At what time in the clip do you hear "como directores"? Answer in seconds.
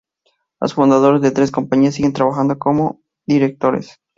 2.57-3.99